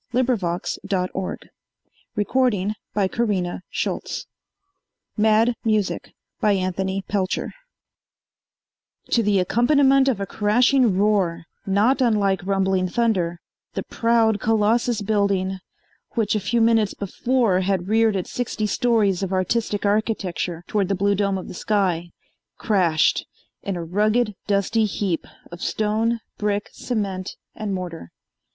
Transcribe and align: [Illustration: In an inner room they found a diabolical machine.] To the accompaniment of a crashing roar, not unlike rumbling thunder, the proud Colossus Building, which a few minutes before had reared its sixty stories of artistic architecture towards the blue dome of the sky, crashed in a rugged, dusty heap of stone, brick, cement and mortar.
[Illustration: 0.13 0.81
In 0.91 0.97
an 0.97 1.09
inner 1.13 1.27
room 1.27 1.53
they 2.15 2.23
found 2.23 2.55
a 2.95 3.07
diabolical 3.13 4.01
machine.] 5.63 5.99
To 9.11 9.21
the 9.21 9.37
accompaniment 9.39 10.07
of 10.07 10.19
a 10.19 10.25
crashing 10.25 10.97
roar, 10.97 11.45
not 11.67 12.01
unlike 12.01 12.43
rumbling 12.43 12.89
thunder, 12.89 13.39
the 13.75 13.83
proud 13.83 14.39
Colossus 14.39 15.03
Building, 15.03 15.59
which 16.15 16.33
a 16.33 16.39
few 16.39 16.61
minutes 16.61 16.95
before 16.95 17.59
had 17.59 17.87
reared 17.87 18.15
its 18.15 18.31
sixty 18.31 18.65
stories 18.65 19.21
of 19.21 19.31
artistic 19.31 19.85
architecture 19.85 20.63
towards 20.65 20.89
the 20.89 20.95
blue 20.95 21.13
dome 21.13 21.37
of 21.37 21.47
the 21.47 21.53
sky, 21.53 22.09
crashed 22.57 23.27
in 23.61 23.75
a 23.75 23.83
rugged, 23.83 24.33
dusty 24.47 24.85
heap 24.85 25.27
of 25.51 25.61
stone, 25.61 26.21
brick, 26.39 26.69
cement 26.71 27.35
and 27.53 27.75
mortar. 27.75 28.09